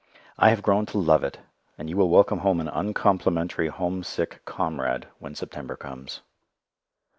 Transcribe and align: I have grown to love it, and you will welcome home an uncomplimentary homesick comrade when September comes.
I 0.39 0.49
have 0.49 0.63
grown 0.63 0.87
to 0.87 0.97
love 0.97 1.23
it, 1.23 1.37
and 1.77 1.87
you 1.87 1.95
will 1.95 2.09
welcome 2.09 2.39
home 2.39 2.59
an 2.59 2.67
uncomplimentary 2.69 3.67
homesick 3.67 4.41
comrade 4.45 5.07
when 5.19 5.35
September 5.35 5.75
comes. 5.75 6.21